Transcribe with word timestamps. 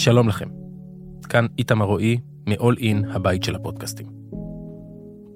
שלום 0.00 0.28
לכם. 0.28 0.48
כאן 1.28 1.46
איתמר 1.58 1.84
רועי, 1.84 2.18
מ-all 2.48 2.78
in, 2.78 3.06
הבית 3.12 3.42
של 3.42 3.54
הפודקאסטים. 3.54 4.06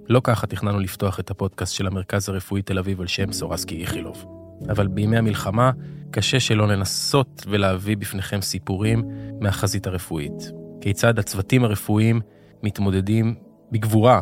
לא 0.09 0.21
ככה 0.25 0.47
תכננו 0.47 0.81
לפתוח 0.81 1.21
את 1.21 1.31
הפודקאסט 1.31 1.75
של 1.75 1.87
המרכז 1.87 2.29
הרפואי 2.29 2.63
תל 2.63 2.79
אביב 2.79 3.01
על 3.01 3.07
שם 3.07 3.33
סורסקי 3.33 3.81
איכילוב. 3.81 4.25
אבל 4.71 4.87
בימי 4.87 5.17
המלחמה 5.17 5.71
קשה 6.11 6.41
שלא 6.41 6.69
לנסות 6.69 7.47
ולהביא 7.49 7.97
בפניכם 7.97 8.41
סיפורים 8.41 9.05
מהחזית 9.41 9.87
הרפואית. 9.87 10.53
כיצד 10.81 11.19
הצוותים 11.19 11.65
הרפואיים 11.65 12.21
מתמודדים 12.63 13.35
בגבורה 13.73 14.21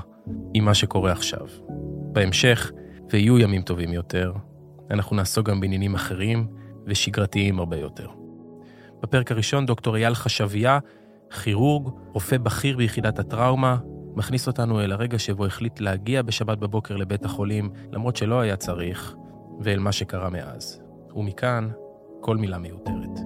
עם 0.54 0.64
מה 0.64 0.74
שקורה 0.74 1.12
עכשיו. 1.12 1.46
בהמשך, 2.12 2.72
ויהיו 3.10 3.38
ימים 3.38 3.62
טובים 3.62 3.92
יותר, 3.92 4.32
אנחנו 4.90 5.16
נעסוק 5.16 5.48
גם 5.48 5.60
בעניינים 5.60 5.94
אחרים 5.94 6.46
ושגרתיים 6.86 7.58
הרבה 7.58 7.76
יותר. 7.76 8.21
בפרק 9.02 9.32
הראשון 9.32 9.66
דוקטור 9.66 9.96
אייל 9.96 10.14
חשביה, 10.14 10.78
כירורג, 11.42 11.88
רופא 12.12 12.38
בכיר 12.38 12.76
ביחידת 12.76 13.18
הטראומה, 13.18 13.76
מכניס 14.16 14.46
אותנו 14.46 14.80
אל 14.80 14.92
הרגע 14.92 15.18
שבו 15.18 15.46
החליט 15.46 15.80
להגיע 15.80 16.22
בשבת 16.22 16.58
בבוקר 16.58 16.96
לבית 16.96 17.24
החולים, 17.24 17.70
למרות 17.92 18.16
שלא 18.16 18.40
היה 18.40 18.56
צריך, 18.56 19.14
ואל 19.60 19.78
מה 19.78 19.92
שקרה 19.92 20.30
מאז. 20.30 20.80
ומכאן, 21.16 21.68
כל 22.20 22.36
מילה 22.36 22.58
מיותרת. 22.58 23.20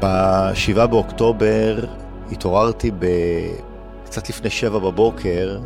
ב-7 0.00 0.86
באוקטובר 0.86 1.84
התעוררתי 2.32 2.90
ב... 2.90 3.06
קצת 4.04 4.28
לפני 4.28 4.50
שבע 4.50 4.78
בבוקר 4.78 5.60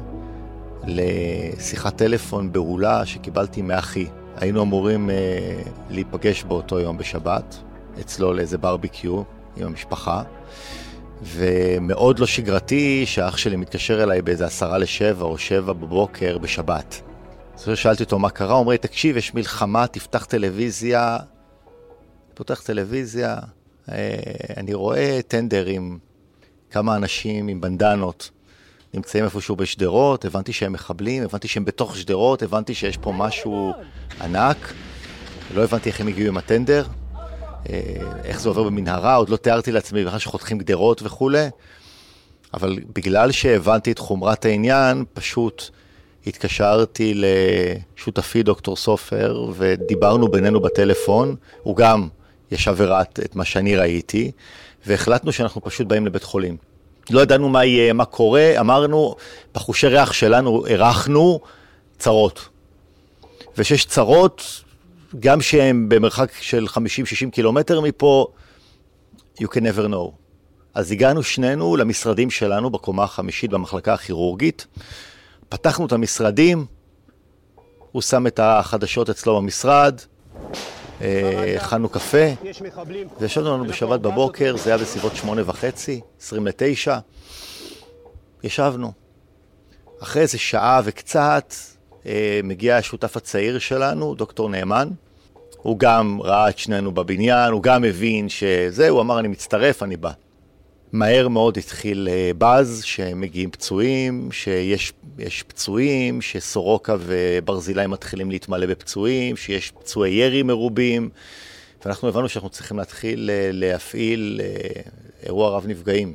לשיחת 0.88 1.96
טלפון 1.96 2.52
בהולה 2.52 3.06
שקיבלתי 3.06 3.62
מאחי. 3.62 4.06
היינו 4.36 4.62
אמורים 4.62 5.10
אה, 5.10 5.62
להיפגש 5.90 6.44
באותו 6.44 6.80
יום 6.80 6.98
בשבת, 6.98 7.56
אצלו 8.00 8.32
לאיזה 8.32 8.58
ברביקיו 8.58 9.22
עם 9.56 9.66
המשפחה, 9.66 10.22
ומאוד 11.22 12.18
לא 12.18 12.26
שגרתי 12.26 13.06
שהאח 13.06 13.36
שלי 13.36 13.56
מתקשר 13.56 14.02
אליי 14.02 14.22
באיזה 14.22 14.46
עשרה 14.46 14.78
לשבע 14.78 15.24
או 15.24 15.38
שבע 15.38 15.72
בבוקר 15.72 16.38
בשבת. 16.38 17.02
אז 17.54 17.70
שאלתי 17.74 18.02
אותו 18.02 18.18
מה 18.18 18.30
קרה, 18.30 18.52
הוא 18.52 18.60
אומר 18.60 18.72
לי, 18.72 18.78
תקשיב, 18.78 19.16
יש 19.16 19.34
מלחמה, 19.34 19.86
תפתח 19.86 20.24
טלוויזיה. 20.24 21.18
פותח 22.34 22.62
טלוויזיה, 22.62 23.36
אה, 23.92 24.14
אני 24.56 24.74
רואה 24.74 25.20
טנדר 25.28 25.66
עם 25.66 25.98
כמה 26.70 26.96
אנשים 26.96 27.48
עם 27.48 27.60
בנדנות. 27.60 28.30
נמצאים 28.94 29.24
איפשהו 29.24 29.56
בשדרות, 29.56 30.24
הבנתי 30.24 30.52
שהם 30.52 30.72
מחבלים, 30.72 31.22
הבנתי 31.22 31.48
שהם 31.48 31.64
בתוך 31.64 31.96
שדרות, 31.96 32.42
הבנתי 32.42 32.74
שיש 32.74 32.96
פה 32.96 33.12
משהו 33.12 33.72
ענק. 34.20 34.72
לא 35.54 35.64
הבנתי 35.64 35.88
איך 35.88 36.00
הם 36.00 36.08
הגיעו 36.08 36.28
עם 36.28 36.36
הטנדר, 36.36 36.84
אה, 37.68 37.80
איך 38.24 38.40
זה 38.40 38.48
עובר 38.48 38.62
במנהרה, 38.62 39.14
עוד 39.14 39.28
לא 39.28 39.36
תיארתי 39.36 39.72
לעצמי 39.72 40.04
בכלל 40.04 40.18
שחותכים 40.18 40.58
גדרות 40.58 41.02
וכולי, 41.02 41.46
אבל 42.54 42.78
בגלל 42.94 43.32
שהבנתי 43.32 43.92
את 43.92 43.98
חומרת 43.98 44.44
העניין, 44.44 45.04
פשוט 45.14 45.70
התקשרתי 46.26 47.14
לשותפי 47.96 48.42
דוקטור 48.42 48.76
סופר 48.76 49.50
ודיברנו 49.54 50.28
בינינו 50.28 50.60
בטלפון, 50.60 51.36
הוא 51.62 51.76
גם 51.76 52.08
ישב 52.50 52.74
וראה 52.76 53.02
את 53.02 53.36
מה 53.36 53.44
שאני 53.44 53.76
ראיתי, 53.76 54.30
והחלטנו 54.86 55.32
שאנחנו 55.32 55.60
פשוט 55.60 55.86
באים 55.86 56.06
לבית 56.06 56.22
חולים. 56.22 56.56
לא 57.10 57.20
ידענו 57.20 57.48
מה 57.48 57.64
יהיה, 57.64 57.92
מה 57.92 58.04
קורה, 58.04 58.52
אמרנו, 58.60 59.14
בחושי 59.54 59.86
ריח 59.86 60.12
שלנו 60.12 60.66
הרחנו 60.66 61.40
צרות. 61.98 62.48
ושיש 63.58 63.84
צרות, 63.84 64.64
גם 65.18 65.40
שהן 65.40 65.88
במרחק 65.88 66.32
של 66.40 66.66
50-60 66.68 67.30
קילומטר 67.32 67.80
מפה, 67.80 68.26
you 69.40 69.46
can 69.46 69.60
never 69.60 69.88
know. 69.90 70.10
אז 70.74 70.92
הגענו 70.92 71.22
שנינו 71.22 71.76
למשרדים 71.76 72.30
שלנו 72.30 72.70
בקומה 72.70 73.04
החמישית 73.04 73.50
במחלקה 73.50 73.94
הכירורגית, 73.94 74.66
פתחנו 75.48 75.86
את 75.86 75.92
המשרדים, 75.92 76.66
הוא 77.92 78.02
שם 78.02 78.26
את 78.26 78.40
החדשות 78.42 79.10
אצלו 79.10 79.36
במשרד, 79.36 80.00
הכנו 81.56 81.88
קפה, 81.88 82.26
וישבנו 83.20 83.54
לנו 83.54 83.64
בשבת 83.64 84.00
בבוקר, 84.00 84.56
זה 84.56 84.70
היה 84.70 84.78
בסביבות 84.78 85.16
שמונה 85.16 85.42
וחצי, 85.46 86.00
עשרים 86.20 86.46
לתשע, 86.46 86.98
ישבנו. 88.44 88.92
אחרי 90.02 90.22
איזה 90.22 90.38
שעה 90.38 90.80
וקצת, 90.84 91.54
אה, 92.06 92.40
מגיע 92.44 92.76
השותף 92.76 93.16
הצעיר 93.16 93.58
שלנו, 93.58 94.14
דוקטור 94.14 94.50
נאמן. 94.50 94.88
הוא 95.62 95.78
גם 95.78 96.18
ראה 96.22 96.48
את 96.48 96.58
שנינו 96.58 96.92
בבניין, 96.92 97.52
הוא 97.52 97.62
גם 97.62 97.84
הבין 97.84 98.28
שזה, 98.28 98.88
הוא 98.88 99.00
אמר, 99.00 99.18
אני 99.18 99.28
מצטרף, 99.28 99.82
אני 99.82 99.96
בא. 99.96 100.10
מהר 100.92 101.28
מאוד 101.28 101.58
התחיל 101.58 102.08
אה, 102.10 102.30
באז, 102.38 102.82
שמגיעים 102.84 103.50
פצועים, 103.50 104.28
שיש 104.32 105.42
פצועים, 105.46 106.20
שסורוקה 106.22 106.96
וברזילי 107.00 107.86
מתחילים 107.86 108.30
להתמלא 108.30 108.66
בפצועים, 108.66 109.36
שיש 109.36 109.70
פצועי 109.70 110.10
ירי 110.10 110.42
מרובים, 110.42 111.10
ואנחנו 111.84 112.08
הבנו 112.08 112.28
שאנחנו 112.28 112.48
צריכים 112.48 112.78
להתחיל 112.78 113.30
אה, 113.32 113.50
להפעיל 113.52 114.40
אה, 114.44 114.80
אירוע 115.22 115.50
רב 115.50 115.66
נפגעים. 115.66 116.12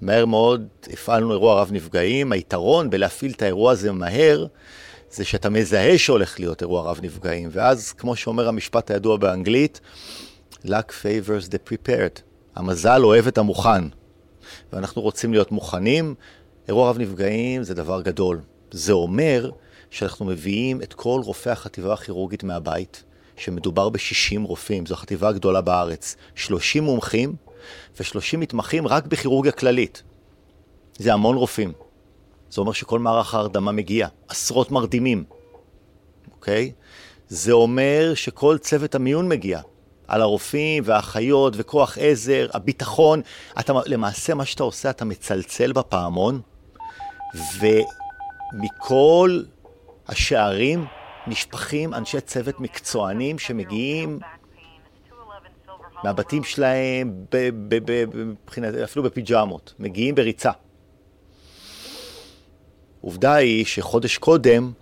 מהר 0.00 0.26
מאוד 0.26 0.66
הפעלנו 0.92 1.32
אירוע 1.32 1.60
רב 1.60 1.68
נפגעים, 1.72 2.32
היתרון 2.32 2.90
בלהפעיל 2.90 3.32
את 3.32 3.42
האירוע 3.42 3.72
הזה 3.72 3.92
מהר, 3.92 4.46
זה 5.10 5.24
שאתה 5.24 5.50
מזהה 5.50 5.98
שהולך 5.98 6.40
להיות 6.40 6.62
אירוע 6.62 6.82
רב 6.82 7.00
נפגעים, 7.02 7.48
ואז, 7.52 7.92
כמו 7.92 8.16
שאומר 8.16 8.48
המשפט 8.48 8.90
הידוע 8.90 9.16
באנגלית, 9.16 9.80
luck 10.64 10.92
favors 10.92 11.48
the 11.48 11.58
prepared. 11.58 12.22
המזל 12.56 13.04
אוהב 13.04 13.26
את 13.26 13.38
המוכן, 13.38 13.84
ואנחנו 14.72 15.02
רוצים 15.02 15.32
להיות 15.32 15.52
מוכנים. 15.52 16.14
אירוע 16.68 16.90
רב 16.90 16.98
נפגעים 16.98 17.62
זה 17.62 17.74
דבר 17.74 18.02
גדול. 18.02 18.40
זה 18.70 18.92
אומר 18.92 19.50
שאנחנו 19.90 20.26
מביאים 20.26 20.82
את 20.82 20.94
כל 20.94 21.20
רופאי 21.24 21.52
החטיבה 21.52 21.94
הכירורגית 21.94 22.44
מהבית, 22.44 23.04
שמדובר 23.36 23.88
ב-60 23.88 24.40
רופאים, 24.42 24.86
זו 24.86 24.94
החטיבה 24.94 25.28
הגדולה 25.28 25.60
בארץ. 25.60 26.16
30 26.34 26.84
מומחים 26.84 27.34
ו-30 28.00 28.36
מתמחים 28.36 28.86
רק 28.86 29.06
בכירורגיה 29.06 29.52
כללית. 29.52 30.02
זה 30.98 31.12
המון 31.12 31.36
רופאים. 31.36 31.72
זה 32.50 32.60
אומר 32.60 32.72
שכל 32.72 32.98
מערך 32.98 33.34
ההרדמה 33.34 33.72
מגיע, 33.72 34.08
עשרות 34.28 34.70
מרדימים, 34.70 35.24
אוקיי? 36.32 36.72
זה 37.28 37.52
אומר 37.52 38.12
שכל 38.14 38.58
צוות 38.58 38.94
המיון 38.94 39.28
מגיע. 39.28 39.60
על 40.08 40.22
הרופאים 40.22 40.82
והאחיות 40.86 41.54
וכוח 41.56 41.98
עזר, 42.00 42.46
הביטחון. 42.54 43.20
אתה, 43.60 43.72
למעשה 43.86 44.34
מה 44.34 44.44
שאתה 44.44 44.62
עושה, 44.62 44.90
אתה 44.90 45.04
מצלצל 45.04 45.72
בפעמון, 45.72 46.40
ומכל 47.60 49.40
השערים 50.08 50.86
נשפכים 51.26 51.94
אנשי 51.94 52.20
צוות 52.20 52.60
מקצוענים 52.60 53.38
שמגיעים 53.38 54.18
מהבתים 56.04 56.44
שלהם, 56.44 57.24
ב, 57.32 57.48
ב, 57.68 57.78
ב, 57.84 58.16
מבחינת, 58.16 58.74
אפילו 58.74 59.04
בפיג'מות, 59.04 59.74
מגיעים 59.78 60.14
בריצה. 60.14 60.50
עובדה 63.00 63.34
היא 63.34 63.64
שחודש 63.64 64.18
קודם 64.18 64.72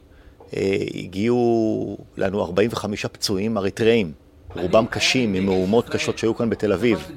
אה, 0.57 0.77
הגיעו 0.95 1.97
לנו 2.17 2.45
45 2.45 3.07
פצועים 3.07 3.59
אריתראים. 3.59 4.13
רובם 4.57 4.87
קשים, 4.87 5.33
ממהומות 5.33 5.89
קשות 5.89 6.19
שהיו 6.19 6.37
כאן 6.37 6.51
בתל 6.51 6.73
אביב. 6.73 7.11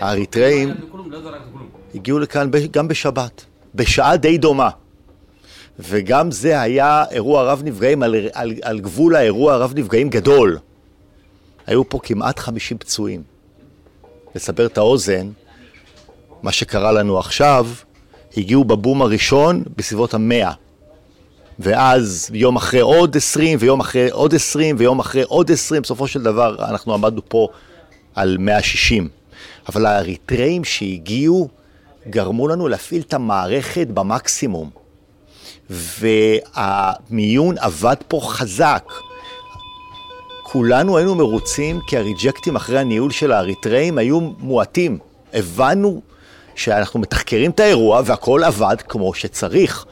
האריתראים 0.00 0.74
הגיעו 1.94 2.18
לכאן 2.18 2.50
גם 2.70 2.88
בשבת, 2.88 3.44
בשעה 3.74 4.16
די 4.16 4.38
דומה. 4.38 4.70
וגם 5.78 6.30
זה 6.30 6.60
היה 6.60 7.04
אירוע 7.10 7.42
רב 7.42 7.62
נפגעים 7.64 8.02
על, 8.02 8.14
על, 8.32 8.52
על 8.62 8.80
גבול 8.80 9.16
האירוע 9.16 9.56
רב 9.56 9.72
נפגעים 9.76 10.10
גדול. 10.10 10.58
היו 11.66 11.88
פה 11.88 11.98
כמעט 12.02 12.38
50 12.38 12.78
פצועים. 12.78 13.22
לסבר 14.34 14.66
את 14.66 14.78
האוזן, 14.78 15.30
מה 16.42 16.52
שקרה 16.52 16.92
לנו 16.92 17.18
עכשיו, 17.18 17.66
הגיעו 18.36 18.64
בבום 18.64 19.02
הראשון 19.02 19.62
בסביבות 19.76 20.14
המאה. 20.14 20.52
ואז 21.58 22.30
יום 22.34 22.56
אחרי 22.56 22.80
עוד 22.80 23.16
20, 23.16 23.58
ויום 23.60 23.80
אחרי 23.80 24.10
עוד 24.10 24.34
20, 24.34 24.76
ויום 24.78 24.98
אחרי 24.98 25.22
עוד 25.22 25.50
20, 25.50 25.82
בסופו 25.82 26.08
של 26.08 26.22
דבר 26.22 26.56
אנחנו 26.58 26.94
עמדנו 26.94 27.20
פה 27.28 27.48
על 28.14 28.36
160. 28.40 29.08
אבל 29.68 29.86
האריתראים 29.86 30.64
שהגיעו 30.64 31.48
גרמו 32.10 32.48
לנו 32.48 32.68
להפעיל 32.68 33.02
את 33.02 33.14
המערכת 33.14 33.86
במקסימום. 33.86 34.70
והמיון 35.70 37.58
עבד 37.58 37.96
פה 38.08 38.20
חזק. 38.24 38.84
כולנו 40.42 40.96
היינו 40.96 41.14
מרוצים 41.14 41.80
כי 41.86 41.96
הריג'קטים 41.96 42.56
אחרי 42.56 42.78
הניהול 42.78 43.10
של 43.10 43.32
האריתראים 43.32 43.98
היו 43.98 44.20
מועטים. 44.20 44.98
הבנו 45.32 46.00
שאנחנו 46.54 47.00
מתחקרים 47.00 47.50
את 47.50 47.60
האירוע 47.60 48.02
והכל 48.04 48.44
עבד 48.44 48.76
כמו 48.88 49.14
שצריך. 49.14 49.86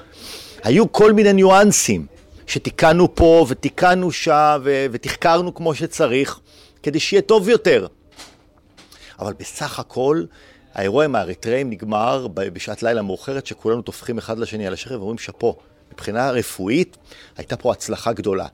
היו 0.62 0.93
כל 0.93 1.12
מיני 1.12 1.32
ניואנסים, 1.32 2.06
שתיקנו 2.47 3.14
פה 3.14 3.47
ותיקנו 3.49 4.12
שם 4.12 4.61
ו- 4.64 4.87
ותחקרנו 4.93 5.55
כמו 5.55 5.75
שצריך, 5.75 6.41
כדי 6.82 7.00
שיהיה 7.00 7.23
טוב 7.23 7.49
יותר. 7.49 7.87
אבל 9.19 9.32
בסך 9.38 9.79
הכל, 9.79 10.25
האירוע 10.75 11.05
עם 11.05 11.14
האריתראים 11.14 11.70
נגמר 11.70 12.26
בשעת 12.35 12.82
לילה 12.82 13.03
מאוחרת, 13.03 13.47
שכולנו 13.47 13.82
טופחים 13.82 14.19
אחד 14.19 14.38
לשני 14.38 14.67
על 14.67 14.73
השכם 14.73 14.94
ואומרים 14.94 15.19
שאפו. 15.19 15.56
מבחינה 15.93 16.31
רפואית, 16.31 16.97
הייתה 17.37 17.56
פה 17.56 17.73
הצלחה 17.73 18.12
גדולה. 18.12 18.47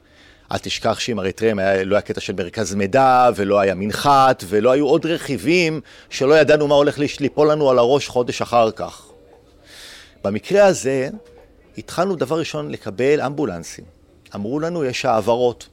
אל 0.52 0.58
תשכח 0.58 0.98
שעם 0.98 1.20
אריתריאים 1.20 1.60
לא 1.84 1.96
היה 1.96 2.02
קטע 2.02 2.20
של 2.20 2.32
מרכז 2.32 2.74
מידע, 2.74 3.30
ולא 3.36 3.60
היה 3.60 3.74
מנחת, 3.74 4.44
ולא 4.48 4.70
היו 4.70 4.86
עוד 4.86 5.06
רכיבים 5.06 5.80
שלא 6.10 6.34
ידענו 6.34 6.68
מה 6.68 6.74
הולך 6.74 6.98
ליפול 7.20 7.50
לנו 7.50 7.70
על 7.70 7.78
הראש 7.78 8.08
חודש 8.08 8.42
אחר 8.42 8.70
כך. 8.70 9.02
במקרה 10.24 10.66
הזה, 10.66 11.08
התחלנו 11.78 12.16
דבר 12.16 12.38
ראשון 12.38 12.70
לקבל 12.70 13.20
אמבולנסים. 13.20 13.84
אמרו 14.34 14.60
לנו, 14.60 14.84
יש 14.84 15.04
העברות. 15.04 15.68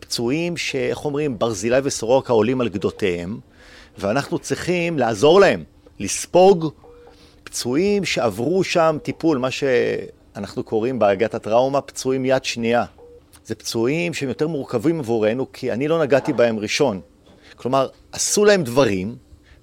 פצועים 0.00 0.56
שאיך 0.56 1.04
אומרים, 1.04 1.38
ברזילי 1.38 1.78
וסורוקה 1.84 2.32
עולים 2.32 2.60
על 2.60 2.68
גדותיהם, 2.68 3.40
ואנחנו 3.98 4.38
צריכים 4.38 4.98
לעזור 4.98 5.40
להם, 5.40 5.64
לספוג 5.98 6.72
פצועים 7.44 8.04
שעברו 8.04 8.64
שם 8.64 8.98
טיפול, 9.02 9.38
מה 9.38 9.48
שאנחנו 9.50 10.62
קוראים 10.62 10.98
בהגת 10.98 11.34
הטראומה, 11.34 11.80
פצועים 11.80 12.24
יד 12.24 12.44
שנייה. 12.44 12.84
זה 13.46 13.54
פצועים 13.54 14.14
שהם 14.14 14.28
יותר 14.28 14.48
מורכבים 14.48 15.00
עבורנו, 15.00 15.52
כי 15.52 15.72
אני 15.72 15.88
לא 15.88 16.02
נגעתי 16.02 16.32
בהם 16.32 16.58
ראשון. 16.58 17.00
כלומר, 17.56 17.88
עשו 18.12 18.44
להם 18.44 18.62
דברים, 18.62 19.16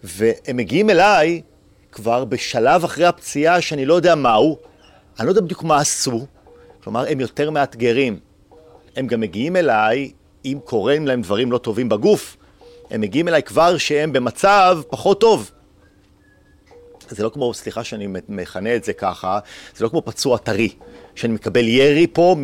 והם 0.03 0.57
מגיעים 0.57 0.89
אליי 0.89 1.41
כבר 1.91 2.25
בשלב 2.25 2.83
אחרי 2.83 3.05
הפציעה 3.05 3.61
שאני 3.61 3.85
לא 3.85 3.93
יודע 3.93 4.15
מהו, 4.15 4.57
אני 5.19 5.25
לא 5.25 5.31
יודע 5.31 5.41
בדיוק 5.41 5.63
מה 5.63 5.77
עשו, 5.77 6.25
כלומר, 6.83 7.05
הם 7.09 7.19
יותר 7.19 7.49
מאתגרים. 7.49 8.19
הם 8.95 9.07
גם 9.07 9.19
מגיעים 9.19 9.55
אליי, 9.55 10.11
אם 10.45 10.57
קורים 10.63 11.07
להם 11.07 11.21
דברים 11.21 11.51
לא 11.51 11.57
טובים 11.57 11.89
בגוף, 11.89 12.37
הם 12.89 13.01
מגיעים 13.01 13.27
אליי 13.27 13.43
כבר 13.43 13.77
שהם 13.77 14.13
במצב 14.13 14.81
פחות 14.89 15.21
טוב. 15.21 15.51
זה 17.09 17.23
לא 17.23 17.29
כמו, 17.29 17.53
סליחה 17.53 17.83
שאני 17.83 18.07
מכנה 18.29 18.75
את 18.75 18.83
זה 18.83 18.93
ככה, 18.93 19.39
זה 19.75 19.83
לא 19.83 19.89
כמו 19.89 20.01
פצוע 20.05 20.37
טרי, 20.37 20.69
שאני 21.15 21.33
מקבל 21.33 21.67
ירי 21.67 22.07
פה 22.13 22.35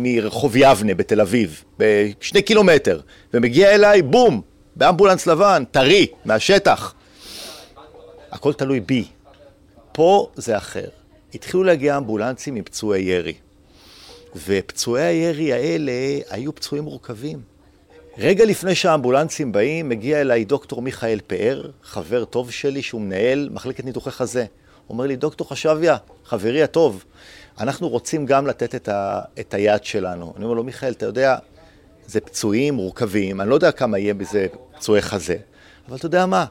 מרחוב 0.00 0.56
יבנה 0.56 0.94
בתל 0.94 1.20
אביב, 1.20 1.64
בשני 1.78 2.42
קילומטר, 2.42 3.00
ומגיע 3.34 3.74
אליי, 3.74 4.02
בום, 4.02 4.40
באמבולנס 4.76 5.26
לבן, 5.26 5.64
טרי, 5.70 6.06
מהשטח. 6.24 6.94
הכל 8.32 8.52
תלוי 8.52 8.80
בי. 8.80 9.04
פה 9.92 10.28
זה 10.34 10.56
אחר. 10.56 10.88
התחילו 11.34 11.64
להגיע 11.64 11.96
אמבולנסים 11.96 12.56
עם 12.56 12.64
פצועי 12.64 13.02
ירי. 13.02 13.34
ופצועי 14.46 15.04
הירי 15.04 15.52
האלה 15.52 15.92
היו 16.30 16.54
פצועים 16.54 16.84
מורכבים. 16.84 17.40
רגע 18.18 18.44
לפני 18.44 18.74
שהאמבולנסים 18.74 19.52
באים, 19.52 19.88
מגיע 19.88 20.20
אליי 20.20 20.44
דוקטור 20.44 20.82
מיכאל 20.82 21.18
פאר, 21.26 21.70
חבר 21.82 22.24
טוב 22.24 22.50
שלי, 22.50 22.82
שהוא 22.82 23.00
מנהל 23.00 23.48
מחלקת 23.52 23.84
ניתוחי 23.84 24.10
חזה. 24.10 24.40
הוא 24.86 24.94
אומר 24.94 25.06
לי, 25.06 25.16
דוקטור 25.16 25.48
חשביה, 25.48 25.96
חברי 26.24 26.62
הטוב, 26.62 27.04
אנחנו 27.60 27.88
רוצים 27.88 28.26
גם 28.26 28.46
לתת 28.46 28.74
את, 28.74 28.88
ה, 28.88 29.20
את 29.40 29.54
היד 29.54 29.84
שלנו. 29.84 30.32
אני 30.36 30.44
אומר 30.44 30.54
לו, 30.54 30.64
מיכאל, 30.64 30.92
אתה 30.92 31.06
יודע, 31.06 31.36
זה 32.06 32.20
פצועים 32.20 32.74
מורכבים, 32.74 33.40
אני 33.40 33.50
לא 33.50 33.54
יודע 33.54 33.72
כמה 33.72 33.98
יהיה 33.98 34.14
בזה 34.14 34.46
פצועי 34.76 35.02
חזה, 35.02 35.36
אבל 35.88 35.96
אתה 35.96 36.06
יודע 36.06 36.26
מה? 36.26 36.44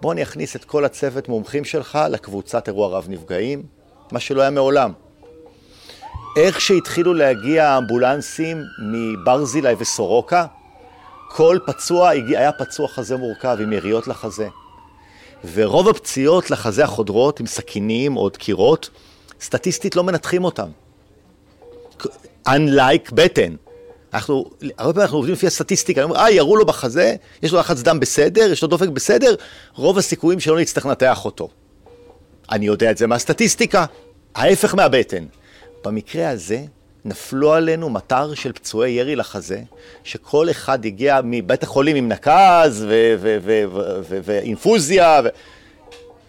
בוא 0.00 0.12
אני 0.12 0.22
אכניס 0.22 0.56
את 0.56 0.64
כל 0.64 0.84
הצוות 0.84 1.28
מומחים 1.28 1.64
שלך 1.64 1.98
לקבוצת 2.10 2.68
אירוע 2.68 2.88
רב 2.88 3.06
נפגעים, 3.08 3.62
מה 4.12 4.20
שלא 4.20 4.40
היה 4.40 4.50
מעולם. 4.50 4.92
איך 6.36 6.60
שהתחילו 6.60 7.14
להגיע 7.14 7.68
האמבולנסים 7.68 8.64
מברזילי 8.78 9.74
וסורוקה, 9.78 10.46
כל 11.28 11.58
פצוע 11.66 12.08
היה 12.08 12.52
פצוע 12.52 12.88
חזה 12.88 13.16
מורכב 13.16 13.56
עם 13.60 13.72
יריות 13.72 14.08
לחזה. 14.08 14.48
ורוב 15.54 15.88
הפציעות 15.88 16.50
לחזה 16.50 16.84
החודרות 16.84 17.40
עם 17.40 17.46
סכינים 17.46 18.16
או 18.16 18.28
דקירות, 18.28 18.90
סטטיסטית 19.40 19.96
לא 19.96 20.04
מנתחים 20.04 20.44
אותם. 20.44 20.68
Unlike 22.48 23.12
בטן. 23.12 23.54
אנחנו, 24.14 24.44
הרבה 24.78 24.92
פעמים 24.92 25.00
אנחנו 25.00 25.16
עובדים 25.16 25.34
לפי 25.34 25.46
הסטטיסטיקה, 25.46 26.00
אני 26.00 26.10
אומר, 26.10 26.20
אה, 26.20 26.30
ירו 26.30 26.56
לו 26.56 26.66
בחזה, 26.66 27.14
יש 27.42 27.52
לו 27.52 27.58
לחץ 27.58 27.82
דם 27.82 28.00
בסדר, 28.00 28.52
יש 28.52 28.62
לו 28.62 28.68
דופק 28.68 28.88
בסדר, 28.88 29.34
רוב 29.74 29.98
הסיכויים 29.98 30.40
שלא 30.40 30.60
נצטרך 30.60 30.86
לנתח 30.86 31.24
אותו. 31.24 31.48
אני 32.50 32.66
יודע 32.66 32.90
את 32.90 32.98
זה 32.98 33.06
מהסטטיסטיקה, 33.06 33.84
ההפך 34.34 34.74
מהבטן. 34.74 35.24
במקרה 35.84 36.30
הזה, 36.30 36.64
נפלו 37.04 37.52
עלינו 37.52 37.90
מטר 37.90 38.34
של 38.34 38.52
פצועי 38.52 38.90
ירי 38.92 39.16
לחזה, 39.16 39.62
שכל 40.04 40.50
אחד 40.50 40.84
הגיע 40.84 41.20
מבית 41.24 41.62
החולים 41.62 41.96
עם 41.96 42.08
נקז 42.08 42.86
ואינפוזיה, 44.24 45.20
ו... 45.24 45.28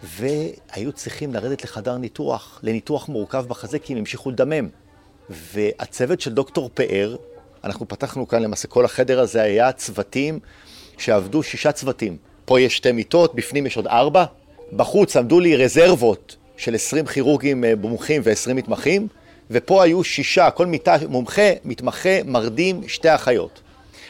והיו 0.03 0.91
צריכים 0.91 1.33
לרדת 1.33 1.63
לחדר 1.63 1.97
ניתוח, 1.97 2.59
לניתוח 2.63 3.09
מורכב 3.09 3.45
בחזה, 3.47 3.79
כי 3.79 3.93
הם 3.93 3.99
המשיכו 3.99 4.31
לדמם. 4.31 4.67
והצוות 5.29 6.21
של 6.21 6.33
דוקטור 6.33 6.69
פאר, 6.73 7.15
אנחנו 7.63 7.87
פתחנו 7.87 8.27
כאן 8.27 8.43
למעשה, 8.43 8.67
כל 8.67 8.85
החדר 8.85 9.19
הזה 9.19 9.41
היה 9.41 9.71
צוותים 9.71 10.39
שעבדו 10.97 11.43
שישה 11.43 11.71
צוותים. 11.71 12.17
פה 12.45 12.61
יש 12.61 12.77
שתי 12.77 12.91
מיטות, 12.91 13.35
בפנים 13.35 13.65
יש 13.65 13.77
עוד 13.77 13.87
ארבע. 13.87 14.25
בחוץ 14.73 15.17
עמדו 15.17 15.39
לי 15.39 15.55
רזרבות 15.55 16.35
של 16.57 16.75
20 16.75 17.05
כירורגים 17.05 17.63
אה, 17.63 17.73
מומחים 17.75 18.21
ו-20 18.25 18.53
מתמחים, 18.53 19.07
ופה 19.51 19.83
היו 19.83 20.03
שישה, 20.03 20.51
כל 20.51 20.65
מיטה 20.65 20.95
מומחה, 21.07 21.51
מתמחה, 21.65 22.23
מרדים, 22.25 22.87
שתי 22.87 23.15
אחיות. 23.15 23.61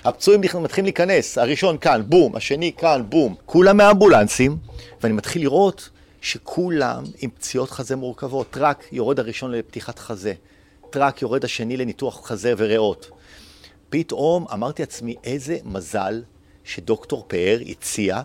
הפצועים 0.05 0.41
מתחילים 0.41 0.85
להיכנס, 0.85 1.37
הראשון 1.37 1.77
כאן, 1.77 2.01
בום, 2.05 2.35
השני 2.35 2.71
כאן, 2.77 3.03
בום. 3.09 3.35
כולם 3.45 3.77
מאמבולנסים, 3.77 4.57
ואני 5.01 5.13
מתחיל 5.13 5.41
לראות 5.41 5.89
שכולם 6.21 7.03
עם 7.21 7.29
פציעות 7.29 7.69
חזה 7.69 7.95
מורכבות. 7.95 8.47
טראק 8.51 8.83
יורד 8.91 9.19
הראשון 9.19 9.51
לפתיחת 9.51 9.99
חזה, 9.99 10.33
טראק 10.89 11.21
יורד 11.21 11.45
השני 11.45 11.77
לניתוח 11.77 12.27
חזה 12.27 12.53
וריאות. 12.57 13.09
פתאום 13.89 14.45
אמרתי 14.53 14.81
לעצמי, 14.81 15.15
איזה 15.23 15.57
מזל 15.65 16.21
שדוקטור 16.63 17.25
פאר 17.27 17.59
הציע 17.69 18.21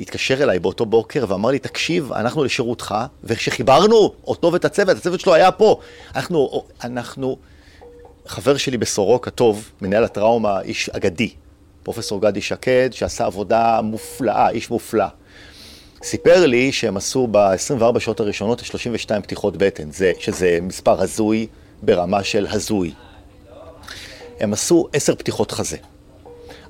התקשר 0.00 0.42
אליי 0.42 0.58
באותו 0.58 0.86
בוקר 0.86 1.24
ואמר 1.28 1.50
לי, 1.50 1.58
תקשיב, 1.58 2.12
אנחנו 2.12 2.44
לשירותך, 2.44 2.94
וכשחיברנו 3.24 4.12
אותו 4.26 4.52
ואת 4.52 4.64
הצוות, 4.64 4.96
הצוות 4.96 5.20
שלו 5.20 5.34
היה 5.34 5.52
פה. 5.52 5.80
אנחנו, 6.14 6.64
אנחנו, 6.84 7.36
חבר 8.26 8.56
שלי 8.56 8.78
בסורוקה 8.78 9.30
טוב, 9.30 9.70
מנהל 9.80 10.04
הטראומה, 10.04 10.60
איש 10.60 10.88
אגדי, 10.88 11.30
פרופסור 11.82 12.22
גדי 12.22 12.40
שקד, 12.40 12.88
שעשה 12.92 13.24
עבודה 13.24 13.80
מופלאה, 13.82 14.50
איש 14.50 14.70
מופלא. 14.70 15.06
סיפר 16.02 16.46
לי 16.46 16.72
שהם 16.72 16.96
עשו 16.96 17.28
ב-24 17.30 18.00
שעות 18.00 18.20
הראשונות 18.20 18.58
32 18.58 19.22
פתיחות 19.22 19.56
בטן, 19.56 19.90
זה, 19.90 20.12
שזה 20.18 20.58
מספר 20.62 21.02
הזוי 21.02 21.46
ברמה 21.82 22.24
של 22.24 22.46
הזוי. 22.50 22.92
הם 24.40 24.52
עשו 24.52 24.88
10 24.92 25.14
פתיחות 25.14 25.52
חזה. 25.52 25.76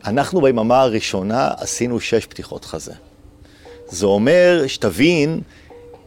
אנחנו 0.04 0.40
ביממה 0.40 0.80
הראשונה 0.80 1.50
עשינו 1.58 2.00
6 2.00 2.26
פתיחות 2.26 2.64
חזה. 2.64 2.92
זה 3.90 4.06
אומר 4.06 4.64
שתבין 4.66 5.40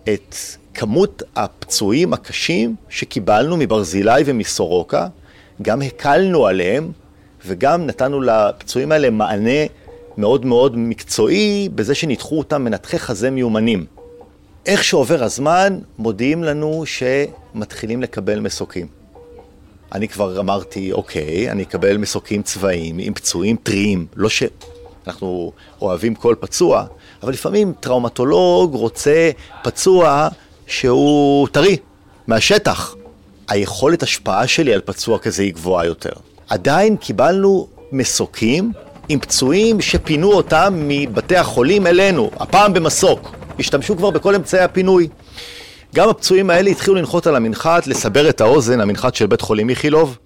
את 0.04 0.36
כמות 0.74 1.24
הפצועים 1.36 2.14
הקשים 2.14 2.76
שקיבלנו 2.90 3.58
מברזילי 3.58 4.22
ומסורוקה, 4.26 5.08
גם 5.62 5.82
הקלנו 5.82 6.48
עליהם 6.48 6.92
וגם 7.46 7.86
נתנו 7.86 8.22
לפצועים 8.22 8.92
האלה 8.92 9.10
מענה 9.10 9.66
מאוד 10.18 10.46
מאוד 10.46 10.78
מקצועי 10.78 11.70
בזה 11.76 11.96
שניתחו 11.96 12.38
אותם 12.38 12.64
מנתחי 12.64 13.00
חזה 13.00 13.32
מיומנים. 13.32 13.86
איך 14.66 14.84
שעובר 14.84 15.24
הזמן, 15.24 15.80
מודיעים 15.98 16.44
לנו 16.44 16.84
שמתחילים 16.86 18.02
לקבל 18.02 18.40
מסוקים. 18.40 18.88
אני 19.92 20.08
כבר 20.08 20.40
אמרתי, 20.40 20.92
אוקיי, 20.92 21.52
אני 21.52 21.64
אקבל 21.64 21.98
מסוקים 21.98 22.44
צבאיים 22.44 22.96
עם 23.00 23.14
פצועים 23.14 23.56
טריים, 23.64 24.06
לא 24.16 24.30
שאנחנו 25.06 25.52
אוהבים 25.82 26.16
כל 26.16 26.36
פצוע, 26.40 26.86
אבל 27.24 27.34
לפעמים 27.34 27.74
טראומטולוג 27.80 28.74
רוצה 28.74 29.32
פצוע 29.64 30.28
שהוא 30.68 31.48
טרי, 31.48 31.78
מהשטח. 32.28 32.96
היכולת 33.48 34.04
השפעה 34.04 34.48
שלי 34.48 34.74
על 34.74 34.82
פצוע 34.82 35.20
כזה 35.20 35.44
היא 35.44 35.54
גבוהה 35.54 35.86
יותר. 35.86 36.12
עדיין 36.50 36.98
קיבלנו 36.98 37.68
מסוקים 37.92 38.72
עם 39.10 39.20
פצועים 39.20 39.82
שפינו 39.82 40.34
אותם 40.34 40.74
מבתי 40.88 41.38
החולים 41.38 41.88
אלינו, 41.88 42.32
הפעם 42.40 42.74
במסוק. 42.74 43.36
השתמשו 43.60 43.98
כבר 43.98 44.10
בכל 44.10 44.36
אמצעי 44.36 44.62
הפינוי. 44.62 45.08
גם 45.96 46.10
הפצועים 46.10 46.50
האלה 46.50 46.70
התחילו 46.70 46.96
לנחות 46.96 47.28
על 47.28 47.36
המנחת, 47.36 47.88
לסבר 47.88 48.30
את 48.30 48.42
האוזן, 48.42 48.80
המנחת 48.80 49.16
של 49.16 49.28
בית 49.28 49.42
חולים 49.42 49.70
איכילוב. 49.70 50.18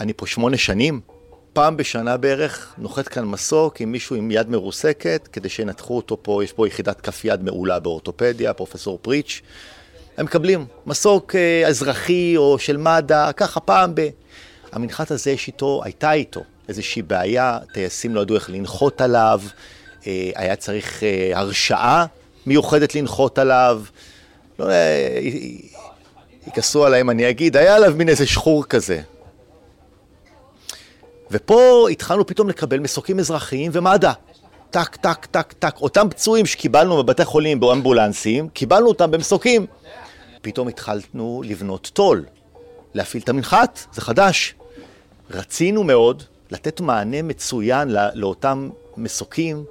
אני 0.00 0.12
פה 0.16 0.26
שמונה 0.26 0.56
שנים, 0.56 1.00
פעם 1.54 1.76
בשנה 1.76 2.16
בערך 2.16 2.74
נוחת 2.78 3.08
כאן 3.08 3.24
מסוק 3.24 3.80
עם 3.80 3.92
מישהו 3.92 4.16
עם 4.16 4.30
יד 4.30 4.50
מרוסקת, 4.50 5.28
כדי 5.32 5.48
שינתחו 5.48 5.96
אותו 5.96 6.18
פה, 6.22 6.44
יש 6.44 6.52
פה 6.52 6.66
יחידת 6.66 7.00
כף 7.00 7.24
יד 7.24 7.42
מעולה 7.42 7.80
באורתופדיה, 7.80 8.52
פרופסור 8.52 8.98
פריץ', 9.02 9.40
הם 10.16 10.24
מקבלים 10.24 10.66
מסוק 10.86 11.34
אה, 11.34 11.68
אזרחי 11.68 12.34
או 12.36 12.58
של 12.58 12.76
מד"א, 12.76 13.30
ככה 13.36 13.60
פעם 13.60 13.94
ב... 13.94 14.08
המנחת 14.72 15.10
הזה 15.10 15.30
יש 15.30 15.46
איתו, 15.46 15.80
הייתה 15.84 16.12
איתו 16.12 16.42
איזושהי 16.68 17.02
בעיה, 17.02 17.58
טייסים 17.72 18.14
לא 18.14 18.20
ידעו 18.20 18.36
איך 18.36 18.50
לנחות 18.50 19.00
עליו, 19.00 19.40
אה, 20.06 20.30
היה 20.36 20.56
צריך 20.56 21.02
אה, 21.02 21.30
הרשאה 21.34 22.06
מיוחדת 22.46 22.94
לנחות 22.94 23.38
עליו, 23.38 23.82
לא 24.58 24.64
יודע, 24.64 24.76
יכעסו 26.46 26.84
עליי 26.84 27.00
אם 27.00 27.10
אני 27.10 27.30
אגיד, 27.30 27.56
היה 27.56 27.76
עליו 27.76 27.94
מין 27.96 28.08
איזה 28.08 28.26
שחור 28.26 28.64
כזה. 28.64 29.00
ופה 31.34 31.86
התחלנו 31.90 32.26
פתאום 32.26 32.48
לקבל 32.48 32.78
מסוקים 32.80 33.18
אזרחיים 33.18 33.70
ומד"א. 33.74 34.12
טק, 34.70 34.96
טק, 34.96 35.26
טק, 35.26 35.52
טק. 35.52 35.74
אותם 35.80 36.08
פצועים 36.10 36.46
שקיבלנו 36.46 36.96
בבתי 36.96 37.24
חולים 37.24 37.60
באמבולנסים, 37.60 38.48
קיבלנו 38.48 38.86
אותם 38.88 39.10
במסוקים. 39.10 39.66
פתאום 40.42 40.68
התחלנו 40.68 41.42
לבנות 41.46 41.90
טול, 41.94 42.24
להפעיל 42.94 43.22
את 43.22 43.28
המנחת, 43.28 43.86
זה 43.92 44.00
חדש. 44.00 44.54
רצינו 45.30 45.84
מאוד 45.84 46.22
לתת 46.50 46.80
מענה 46.80 47.22
מצוין 47.22 47.88
לא, 47.88 48.00
לאותם 48.14 48.70
מסוקים, 48.96 49.64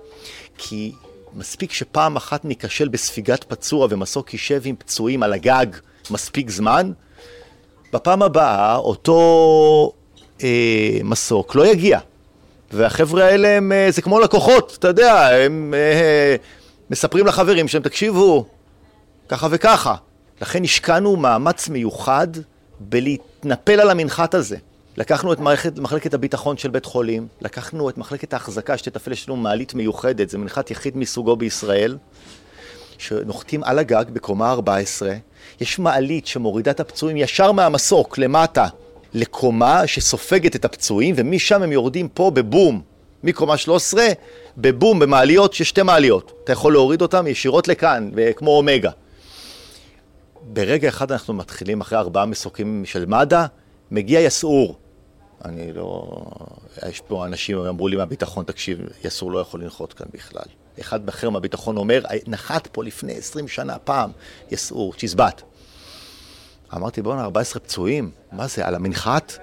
כי 0.58 0.92
מספיק 1.34 1.74
שפעם 1.74 2.16
אחת 2.16 2.46
ניכשל 2.46 2.88
בספיגת 2.88 3.44
פצוע 3.44 3.88
ומסוק 3.90 4.34
יישב 4.34 4.62
עם 4.66 4.76
פצועים 4.76 5.24
על 5.24 5.34
הגג 5.34 5.66
מספיק 6.12 6.50
זמן, 6.50 6.92
בפעם 7.94 8.22
הבאה 8.22 8.76
אותו 8.76 9.94
אה, 10.44 11.00
מסוק 11.04 11.56
לא 11.56 11.68
יגיע. 11.68 12.00
והחבר'ה 12.72 13.26
האלה 13.26 13.58
הם, 13.58 13.72
אה, 13.72 13.88
זה 13.92 14.02
כמו 14.02 14.20
לקוחות, 14.20 14.76
אתה 14.80 14.88
יודע, 14.88 15.28
הם 15.28 15.74
אה, 15.78 16.36
מספרים 16.90 17.28
לחברים 17.28 17.68
שהם, 17.68 17.82
תקשיבו, 17.82 18.46
ככה 19.30 19.48
וככה. 19.52 19.96
לכן 20.42 20.64
השקענו 20.64 21.16
מאמץ 21.16 21.70
מיוחד 21.70 22.28
בלהתנפל 22.80 23.80
על 23.80 23.90
המנחת 23.90 24.34
הזה. 24.34 24.58
לקחנו 24.98 25.34
את 25.34 25.40
מערכת, 25.40 25.80
מחלקת 25.80 26.14
הביטחון 26.14 26.58
של 26.58 26.70
בית 26.70 26.86
חולים, 26.86 27.28
לקחנו 27.42 27.90
את 27.90 27.98
מחלקת 27.98 28.34
ההחזקה 28.34 28.78
שתתפעל, 28.78 29.14
יש 29.14 29.30
לנו 29.30 29.36
מעלית 29.36 29.74
מיוחדת, 29.74 30.30
זה 30.30 30.38
מנחת 30.38 30.72
יחיד 30.72 30.98
מסוגו 30.98 31.36
בישראל, 31.36 31.98
שנוחתים 32.98 33.64
על 33.64 33.80
הגג 33.80 34.06
בקומה 34.14 34.52
14, 34.52 35.14
יש 35.62 35.80
מעלית 35.80 36.28
שמורידה 36.28 36.72
את 36.72 36.80
הפצועים 36.80 37.18
ישר 37.18 37.52
מהמסוק 37.52 38.18
למטה 38.18 38.68
לקומה 39.14 39.88
שסופגת 39.88 40.56
את 40.56 40.66
הפצועים, 40.66 41.16
ומשם 41.18 41.64
הם 41.64 41.72
יורדים 41.72 42.10
פה 42.10 42.32
בבום, 42.32 42.82
מקומה 43.24 43.58
13, 43.58 44.08
בבום, 44.58 45.00
במעליות, 45.00 45.54
שיש 45.54 45.70
שתי 45.70 45.82
מעליות. 45.82 46.34
אתה 46.44 46.52
יכול 46.52 46.74
להוריד 46.74 47.02
אותם 47.02 47.28
ישירות 47.28 47.68
לכאן, 47.68 48.10
כמו 48.36 48.58
אומגה. 48.58 48.92
ברגע 50.42 50.90
אחד 50.90 51.12
אנחנו 51.12 51.34
מתחילים, 51.34 51.82
אחרי 51.82 51.98
ארבעה 51.98 52.26
מסוקים 52.26 52.86
של 52.86 53.06
מד"א, 53.06 53.46
מגיע 53.92 54.20
יסעור. 54.20 54.78
אני 55.46 55.74
לא... 55.74 56.12
יש 56.90 57.02
פה 57.02 57.26
אנשים 57.26 57.58
אמרו 57.58 57.88
לי 57.88 57.96
מהביטחון, 57.96 58.46
תקשיב, 58.46 58.80
יסעור 59.04 59.32
לא 59.32 59.40
יכול 59.40 59.64
לנחות 59.64 59.94
כאן 59.94 60.08
בכלל. 60.14 60.46
אחד 60.82 61.10
אחר 61.10 61.30
מהביטחון 61.30 61.78
אומר, 61.78 62.04
נחת 62.28 62.68
פה 62.68 62.84
לפני 62.84 63.14
20 63.14 63.48
שנה, 63.48 63.80
פעם, 63.80 64.12
יסעור, 64.52 64.94
צ'יזבט. 64.94 65.42
אמרתי, 66.76 67.02
בואנה, 67.02 67.24
14 67.24 67.60
פצועים, 67.60 68.12
מה 68.32 68.48
זה, 68.48 68.68
על 68.68 68.76
המנחת? 68.76 69.34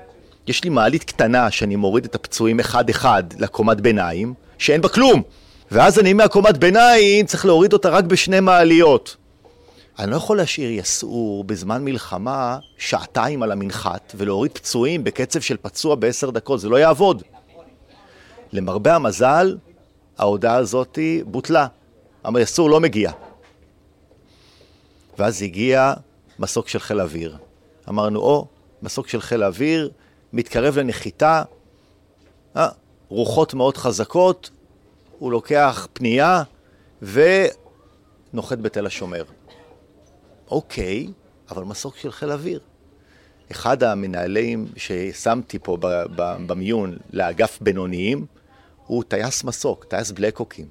יש 0.47 0.65
לי 0.65 0.71
מעלית 0.71 1.05
קטנה 1.05 1.51
שאני 1.51 1.77
מוריד 1.77 2.05
את 2.05 2.15
הפצועים 2.15 2.61
אחד-אחד 2.61 3.23
לקומת 3.39 3.81
ביניים, 3.81 4.35
שאין 4.59 4.81
בה 4.81 4.89
כלום. 4.89 5.23
ואז 5.71 5.99
אני 5.99 6.13
מהקומת 6.13 6.59
ביניים 6.59 7.27
צריך 7.27 7.47
להוריד 7.47 7.73
אותה 7.73 7.89
רק 7.89 8.05
בשני 8.05 8.41
מעליות. 8.41 9.17
אני 9.99 10.11
לא 10.11 10.17
יכול 10.17 10.37
להשאיר 10.37 10.71
יסעור 10.71 11.45
בזמן 11.45 11.85
מלחמה 11.85 12.59
שעתיים 12.79 13.43
על 13.43 13.53
המנחת 13.53 14.13
ולהוריד 14.17 14.53
פצועים 14.53 15.05
בקצב 15.05 15.41
של 15.41 15.57
פצוע 15.63 15.95
בעשר 15.95 16.31
דקות, 16.31 16.61
זה 16.61 16.69
לא 16.69 16.77
יעבוד. 16.77 17.23
למרבה 18.53 18.95
המזל, 18.95 19.57
ההודעה 20.19 20.57
הזאת 20.57 20.99
בוטלה. 21.25 21.67
היסעור 22.25 22.71
לא 22.71 22.81
מגיע. 22.81 23.13
ואז 25.19 25.43
הגיע 25.43 25.93
מסוק 26.41 26.69
של 26.69 26.79
חיל 26.79 27.01
אוויר. 27.01 27.37
אמרנו, 27.89 28.21
או, 28.21 28.47
מסוק 28.83 29.09
של 29.09 29.21
חיל 29.21 29.45
אוויר, 29.45 29.91
מתקרב 30.33 30.79
לנחיתה, 30.79 31.43
אה, 32.57 32.69
רוחות 33.09 33.55
מאוד 33.55 33.77
חזקות, 33.77 34.51
הוא 35.19 35.33
לוקח 35.33 35.89
פנייה 35.93 36.43
ונוחת 37.03 38.59
בתל 38.59 38.87
השומר. 38.87 39.25
אוקיי, 40.51 41.09
אבל 41.51 41.63
מסוק 41.63 41.97
של 41.97 42.13
חיל 42.13 42.33
אוויר. 42.33 42.61
אחד 43.51 43.83
המנהלים 43.83 44.67
ששמתי 44.77 45.59
פה 45.59 45.77
במיון 46.47 46.97
לאגף 47.13 47.59
בינוניים, 47.61 48.27
הוא 48.87 49.05
טייס 49.09 49.45
מסוק, 49.45 49.85
טייס 49.85 50.11
בלקוקים. 50.11 50.67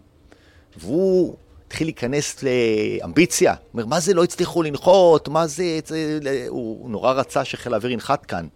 והוא 0.78 1.36
התחיל 1.70 1.88
להיכנס 1.88 2.44
לאמביציה. 2.44 3.52
הוא 3.52 3.60
אומר, 3.74 3.86
מה 3.86 4.00
זה 4.00 4.14
לא 4.14 4.24
הצליחו 4.24 4.64
לנחות? 4.64 5.28
מה 5.28 5.48
זה... 5.48 5.80
הוא 6.48 6.90
נורא 6.90 7.14
רצה 7.14 7.46
שחיל 7.46 7.74
האוויר 7.74 7.92
ינחת 7.92 8.26
כאן. 8.26 8.48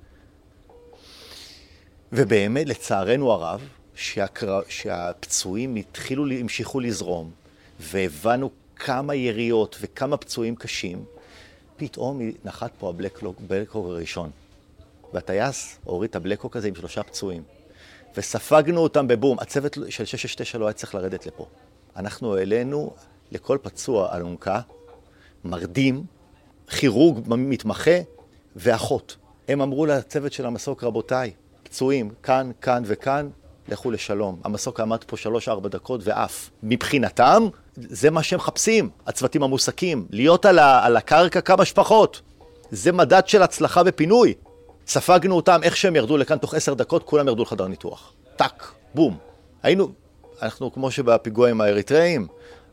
ובאמת, 2.12 2.68
לצערנו 2.68 3.32
הרב, 3.32 3.62
שהקר... 3.96 4.60
שהפצועים 4.70 5.76
התחילו, 5.76 6.28
המשיכו 6.28 6.80
לזרום, 6.80 7.32
והבנו 7.80 8.50
כמה 8.76 9.16
יריות 9.16 9.78
וכמה 9.82 10.18
פצועים 10.18 10.56
קשים, 10.56 11.06
פתאום 11.78 12.22
נחת 12.46 12.72
פה 12.80 12.90
הבלקוק 12.90 13.38
הראשון. 13.74 14.30
והטייס 15.14 15.80
הוריד 15.84 16.10
את 16.10 16.16
הבלקוק 16.16 16.56
הזה 16.56 16.68
עם 16.68 16.76
שלושה 16.76 17.04
פצועים. 17.04 17.44
וספגנו 18.18 18.82
אותם 18.82 19.08
בבום. 19.08 19.40
הצוות 19.40 19.74
של 19.74 20.06
669 20.06 20.58
לא 20.58 20.66
היה 20.66 20.74
צריך 20.74 20.96
לרדת 20.96 21.26
לפה. 21.26 21.48
אנחנו 21.96 22.38
העלינו 22.38 22.94
לכל 23.32 23.58
פצוע 23.62 24.16
אלונקה, 24.18 24.60
מרדים, 25.44 26.04
כירורג 26.68 27.20
מתמחה 27.28 27.98
ואחות. 28.56 29.16
הם 29.48 29.62
אמרו 29.62 29.86
לצוות 29.86 30.34
של 30.34 30.46
המסוק, 30.46 30.84
רבותיי, 30.84 31.32
פצועים, 31.64 32.10
כאן, 32.24 32.52
כאן 32.62 32.84
וכאן, 32.86 33.30
לכו 33.68 33.92
לשלום. 33.92 34.40
המסוק 34.44 34.80
עמד 34.80 35.04
פה 35.08 35.18
שלוש-ארבע 35.18 35.70
דקות 35.70 36.02
ועף. 36.04 36.50
מבחינתם, 36.64 37.48
זה 37.76 38.10
מה 38.10 38.24
שהם 38.24 38.40
מחפשים, 38.40 38.90
הצוותים 39.08 39.44
המוסקים, 39.44 40.08
להיות 40.10 40.46
על, 40.46 40.60
ה- 40.60 40.86
על 40.86 40.98
הקרקע 40.98 41.42
כמה 41.42 41.66
שפחות. 41.66 42.22
זה 42.72 42.92
מדד 42.92 43.28
של 43.28 43.44
הצלחה 43.44 43.84
בפינוי. 43.84 44.34
ספגנו 44.88 45.36
אותם, 45.36 45.60
איך 45.64 45.78
שהם 45.78 45.96
ירדו 45.96 46.18
לכאן, 46.18 46.38
תוך 46.38 46.54
עשר 46.54 46.74
דקות 46.74 47.04
כולם 47.04 47.28
ירדו 47.28 47.44
לחדר 47.44 47.68
ניתוח. 47.68 48.14
טאק, 48.36 48.72
בום. 48.96 49.18
היינו, 49.64 49.92
אנחנו 50.44 50.74
כמו 50.74 50.92
שבפיגוע 50.92 51.50
עם 51.50 51.62
האריתראים, 51.62 52.28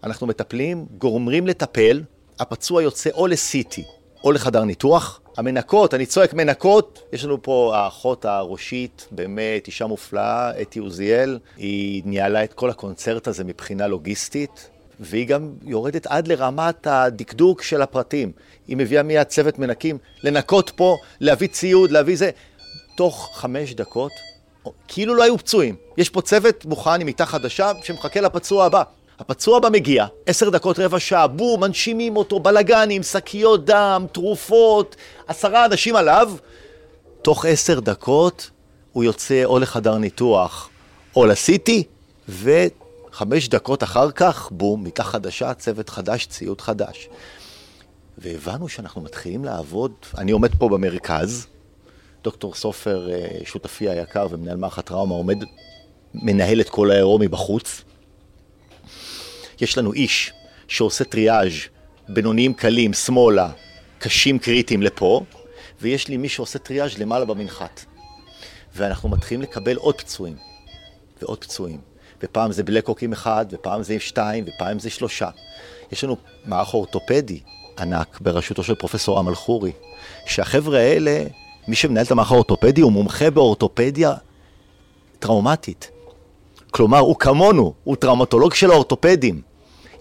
אנחנו 0.05 0.27
מטפלים, 0.27 0.87
גורמים 0.99 1.47
לטפל, 1.47 2.03
הפצוע 2.39 2.83
יוצא 2.83 3.11
או 3.11 3.27
לסיטי 3.27 3.85
או 4.25 4.33
לחדר 4.33 4.65
ניתוח. 4.65 5.21
המנקות, 5.37 5.95
אני 5.95 6.07
צועק 6.07 6.35
מנקות, 6.35 7.03
יש 7.13 7.25
לנו 7.25 7.43
פה 7.43 7.73
האחות 7.77 8.25
הראשית, 8.25 9.09
באמת 9.11 9.67
אישה 9.67 9.87
מופלאה, 9.87 10.61
אתי 10.63 10.79
עוזיאל, 10.79 11.39
היא 11.57 12.03
ניהלה 12.05 12.45
את 12.45 12.53
כל 12.53 12.71
הקונצרט 12.71 13.29
הזה 13.29 13.45
מבחינה 13.45 13.87
לוגיסטית, 13.87 14.71
והיא 15.01 15.27
גם 15.27 15.53
יורדת 15.63 16.07
עד 16.07 16.29
לרמת 16.29 16.87
הדקדוק 16.87 17.63
של 17.63 17.83
הפרטים. 17.83 18.33
היא 18.69 18.77
מביאה 18.77 19.03
מיד 19.03 19.27
צוות 19.27 19.59
מנקים, 19.59 19.99
לנקות 20.25 20.71
פה, 20.77 20.97
להביא 21.21 21.49
ציוד, 21.49 21.91
להביא 21.91 22.17
זה. 22.17 22.31
תוך 22.97 23.31
חמש 23.35 23.75
דקות, 23.75 24.13
כאילו 24.89 25.15
לא 25.15 25.23
היו 25.23 25.39
פצועים. 25.39 25.77
יש 25.97 26.09
פה 26.09 26.23
צוות 26.23 26.65
מוכן 26.65 27.01
עם 27.01 27.07
מיטה 27.07 27.27
חדשה 27.27 27.73
שמחכה 27.83 28.21
לפצוע 28.21 28.65
הבא. 28.65 28.83
הפצוע 29.19 29.57
הבא 29.57 29.69
מגיע, 29.69 30.07
עשר 30.27 30.51
דקות, 30.51 30.79
רבע 30.79 31.01
שעה, 31.01 31.27
בום, 31.27 31.61
מנשימים 31.61 32.17
אותו, 32.17 32.41
בלאגנים, 32.41 33.03
שקיות 33.03 33.65
דם, 33.65 34.07
תרופות, 34.13 34.97
עשרה 35.27 35.65
אנשים 35.65 35.97
עליו. 35.97 36.33
תוך 37.23 37.45
עשר 37.45 37.81
דקות 37.81 38.51
הוא 38.93 39.05
יוצא 39.05 39.45
או 39.45 39.59
לחדר 39.59 39.99
ניתוח 39.99 40.69
או 41.17 41.27
לסיטי, 41.27 41.85
וחמש 42.29 43.49
דקות 43.49 43.83
אחר 43.83 44.11
כך, 44.11 44.49
בום, 44.53 44.85
מיטה 44.85 45.05
חדשה, 45.05 45.55
צוות 45.55 45.89
חדש, 45.89 46.27
ציוד 46.27 46.61
חדש. 46.61 47.09
והבנו 48.19 48.69
שאנחנו 48.69 49.01
מתחילים 49.01 49.45
לעבוד, 49.45 49.93
אני 50.19 50.33
עומד 50.33 50.55
פה 50.55 50.69
במרכז, 50.69 51.47
דוקטור 52.25 52.55
סופר, 52.55 53.11
אה, 53.13 53.39
שותפי 53.45 53.89
היקר 53.89 54.27
ומנהל 54.31 54.57
מערך 54.57 54.79
הטראומה, 54.79 55.15
עומד, 55.15 55.45
מנהל 56.15 56.61
את 56.61 56.71
כל 56.71 56.91
האירוע 56.91 57.19
מבחוץ. 57.19 57.83
יש 59.61 59.79
לנו 59.79 59.93
איש 59.93 60.33
שעושה 60.69 61.05
טריאז' 61.05 61.53
בינוניים 62.09 62.55
קלים, 62.55 62.93
שמאלה, 62.93 63.51
קשים 63.99 64.39
קריטיים 64.39 64.83
לפה, 64.83 65.25
ויש 65.81 66.09
לי 66.09 66.17
מי 66.17 66.29
שעושה 66.29 66.59
טריאז' 66.59 66.99
למעלה 66.99 67.25
במנחת. 67.25 67.85
ואנחנו 68.75 69.09
מתחילים 69.09 69.43
לקבל 69.43 69.77
עוד 69.77 69.95
פצועים, 70.01 70.37
ועוד 71.23 71.39
פצועים. 71.39 71.81
ופעם 72.23 72.53
זה 72.53 72.63
בלקוקים 72.63 73.13
אחד, 73.13 73.47
ופעם 73.51 73.83
זה 73.83 74.01
שתיים, 74.01 74.45
ופעם 74.49 74.79
זה 74.79 74.91
שלושה. 74.91 75.29
יש 75.93 76.05
לנו 76.05 76.17
מערך 76.45 76.75
אורתופדי 76.75 77.41
ענק 77.79 78.19
בראשותו 78.21 78.63
של 78.63 78.75
פרופסור 78.75 79.21
אמל 79.21 79.35
חורי, 79.35 79.73
שהחבר'ה 80.27 80.79
האלה, 80.79 81.25
מי 81.71 81.77
שמנהל 81.77 82.05
את 82.05 82.11
המערך 82.11 82.33
האורתופדי 82.33 82.81
הוא 82.81 82.93
מומחה 82.93 83.31
באורתופדיה 83.31 84.15
טראומטית. 85.19 85.91
כלומר, 86.71 86.99
הוא 86.99 87.17
כמונו, 87.17 87.73
הוא 87.85 87.97
טראומטולוג 87.97 88.55
של 88.55 88.71
האורתופדים. 88.71 89.41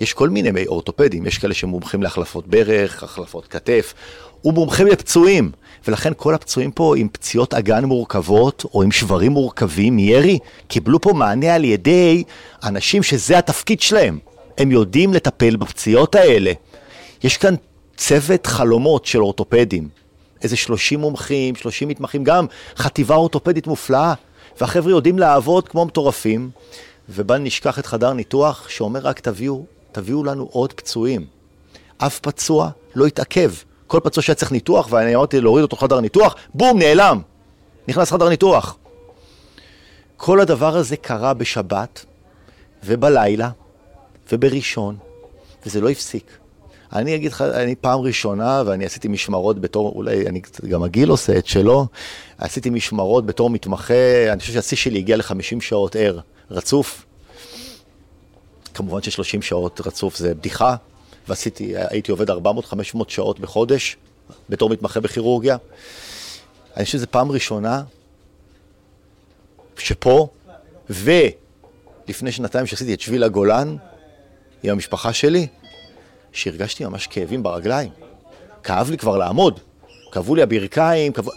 יש 0.01 0.13
כל 0.13 0.29
מיני 0.29 0.65
אורתופדים, 0.67 1.25
יש 1.25 1.37
כאלה 1.37 1.53
שמומחים 1.53 2.03
להחלפות 2.03 2.47
ברך, 2.47 3.03
החלפות 3.03 3.47
כתף, 3.47 3.93
הוא 4.41 4.53
מומחה 4.53 4.83
לפצועים, 4.83 5.51
ולכן 5.87 6.11
כל 6.17 6.33
הפצועים 6.33 6.71
פה 6.71 6.97
עם 6.97 7.07
פציעות 7.11 7.53
אגן 7.53 7.85
מורכבות, 7.85 8.65
או 8.73 8.83
עם 8.83 8.91
שברים 8.91 9.31
מורכבים 9.31 9.95
מירי, 9.95 10.39
קיבלו 10.67 11.01
פה 11.01 11.13
מענה 11.13 11.55
על 11.55 11.63
ידי 11.63 12.23
אנשים 12.63 13.03
שזה 13.03 13.37
התפקיד 13.37 13.81
שלהם. 13.81 14.19
הם 14.57 14.71
יודעים 14.71 15.13
לטפל 15.13 15.55
בפציעות 15.55 16.15
האלה. 16.15 16.51
יש 17.23 17.37
כאן 17.37 17.55
צוות 17.97 18.45
חלומות 18.45 19.05
של 19.05 19.19
אורתופדים. 19.19 19.99
איזה 20.43 20.57
30 20.57 20.99
מומחים, 20.99 21.55
30 21.55 21.87
מתמחים, 21.87 22.23
גם 22.23 22.45
חטיבה 22.77 23.15
אורתופדית 23.15 23.67
מופלאה. 23.67 24.13
והחבר'ה 24.61 24.91
יודעים 24.91 25.19
לעבוד 25.19 25.67
כמו 25.67 25.85
מטורפים, 25.85 26.49
ובל 27.09 27.37
נשכח 27.37 27.79
את 27.79 27.85
חדר 27.85 28.13
ניתוח 28.13 28.69
שאומר 28.69 28.99
רק 28.99 29.19
תביאו, 29.19 29.65
תביאו 29.91 30.23
לנו 30.23 30.49
עוד 30.51 30.73
פצועים. 30.73 31.25
אף 31.97 32.19
פצוע 32.19 32.69
לא 32.95 33.05
התעכב. 33.05 33.51
כל 33.87 33.99
פצוע 34.03 34.23
שהיה 34.23 34.35
צריך 34.35 34.51
ניתוח, 34.51 34.87
ואני 34.91 35.15
אמרתי 35.15 35.41
להוריד 35.41 35.63
אותו 35.63 35.75
חדר 35.75 35.99
ניתוח, 35.99 36.35
בום, 36.53 36.79
נעלם. 36.79 37.21
נכנס 37.87 38.11
חדר 38.11 38.29
ניתוח. 38.29 38.77
כל 40.17 40.39
הדבר 40.39 40.75
הזה 40.75 40.97
קרה 40.97 41.33
בשבת, 41.33 42.05
ובלילה, 42.83 43.49
ובראשון, 44.31 44.97
וזה 45.65 45.81
לא 45.81 45.89
הפסיק. 45.89 46.37
אני 46.93 47.15
אגיד 47.15 47.31
לך, 47.31 47.41
אני 47.41 47.75
פעם 47.75 47.99
ראשונה, 47.99 48.63
ואני 48.65 48.85
עשיתי 48.85 49.07
משמרות 49.07 49.61
בתור, 49.61 49.91
אולי 49.95 50.27
אני, 50.27 50.41
גם 50.69 50.83
הגיל 50.83 51.09
עושה 51.09 51.37
את 51.37 51.47
שלו, 51.47 51.87
עשיתי 52.37 52.69
משמרות 52.69 53.25
בתור 53.25 53.49
מתמחה, 53.49 53.93
אני 54.31 54.39
חושב 54.39 54.53
שהשיא 54.53 54.77
שלי 54.77 54.99
הגיע 54.99 55.17
ל-50 55.17 55.61
שעות 55.61 55.95
ער, 55.95 56.19
רצוף. 56.51 57.05
כמובן 58.73 59.01
ש-30 59.01 59.41
שעות 59.41 59.81
רצוף 59.85 60.17
זה 60.17 60.35
בדיחה, 60.35 60.75
ועשיתי, 61.27 61.73
הייתי 61.77 62.11
עובד 62.11 62.29
400-500 62.29 62.33
שעות 63.07 63.39
בחודש, 63.39 63.97
בתור 64.49 64.69
מתמחה 64.69 64.99
בכירורגיה. 64.99 65.57
אני 66.77 66.85
חושב 66.85 66.97
שזו 66.97 67.05
פעם 67.11 67.31
ראשונה 67.31 67.83
שפה, 69.77 70.27
ולפני 70.89 72.31
שנתיים 72.31 72.65
שעשיתי 72.65 72.93
את 72.93 73.01
שביל 73.01 73.23
הגולן 73.23 73.75
עם 74.63 74.71
המשפחה 74.71 75.13
שלי, 75.13 75.47
שהרגשתי 76.31 76.85
ממש 76.85 77.07
כאבים 77.07 77.43
ברגליים. 77.43 77.89
כאב 78.63 78.89
לי 78.89 78.97
כבר 78.97 79.17
לעמוד, 79.17 79.59
כאבו 80.11 80.35
לי 80.35 80.41
הברכיים, 80.41 81.13
כאב... 81.13 81.27